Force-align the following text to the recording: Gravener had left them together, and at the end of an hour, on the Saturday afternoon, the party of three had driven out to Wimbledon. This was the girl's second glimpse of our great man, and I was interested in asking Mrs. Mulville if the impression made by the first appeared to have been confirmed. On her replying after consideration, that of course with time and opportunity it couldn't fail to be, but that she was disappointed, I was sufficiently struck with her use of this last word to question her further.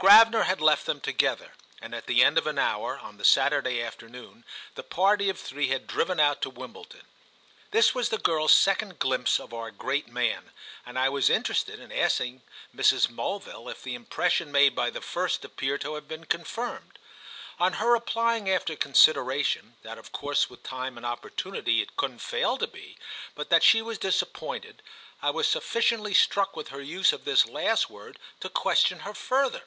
Gravener 0.00 0.44
had 0.44 0.60
left 0.60 0.84
them 0.84 1.00
together, 1.00 1.52
and 1.80 1.94
at 1.94 2.04
the 2.06 2.22
end 2.22 2.36
of 2.36 2.46
an 2.46 2.58
hour, 2.58 2.98
on 2.98 3.16
the 3.16 3.24
Saturday 3.24 3.80
afternoon, 3.82 4.44
the 4.74 4.82
party 4.82 5.30
of 5.30 5.40
three 5.40 5.68
had 5.68 5.86
driven 5.86 6.20
out 6.20 6.42
to 6.42 6.50
Wimbledon. 6.50 7.06
This 7.70 7.94
was 7.94 8.10
the 8.10 8.18
girl's 8.18 8.52
second 8.52 8.98
glimpse 8.98 9.40
of 9.40 9.54
our 9.54 9.70
great 9.70 10.08
man, 10.08 10.50
and 10.84 10.98
I 10.98 11.08
was 11.08 11.30
interested 11.30 11.80
in 11.80 11.90
asking 11.90 12.42
Mrs. 12.76 13.08
Mulville 13.08 13.70
if 13.70 13.82
the 13.82 13.94
impression 13.94 14.52
made 14.52 14.74
by 14.74 14.90
the 14.90 15.00
first 15.00 15.42
appeared 15.42 15.80
to 15.80 15.94
have 15.94 16.06
been 16.06 16.26
confirmed. 16.26 16.98
On 17.58 17.74
her 17.74 17.90
replying 17.92 18.50
after 18.50 18.76
consideration, 18.76 19.76
that 19.84 19.96
of 19.96 20.12
course 20.12 20.50
with 20.50 20.62
time 20.62 20.98
and 20.98 21.06
opportunity 21.06 21.80
it 21.80 21.96
couldn't 21.96 22.18
fail 22.18 22.58
to 22.58 22.66
be, 22.66 22.98
but 23.34 23.48
that 23.48 23.62
she 23.62 23.80
was 23.80 23.96
disappointed, 23.96 24.82
I 25.22 25.30
was 25.30 25.48
sufficiently 25.48 26.12
struck 26.12 26.54
with 26.56 26.68
her 26.68 26.82
use 26.82 27.14
of 27.14 27.24
this 27.24 27.46
last 27.46 27.88
word 27.88 28.18
to 28.40 28.50
question 28.50 28.98
her 29.00 29.14
further. 29.14 29.62